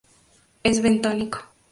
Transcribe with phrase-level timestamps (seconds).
[0.63, 1.45] Es bentónico.